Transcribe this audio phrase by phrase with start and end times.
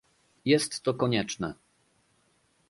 [0.45, 1.53] Jest to konieczne